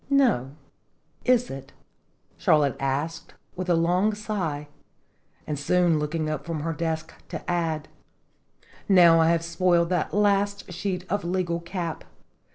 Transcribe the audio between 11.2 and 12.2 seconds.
legal cap!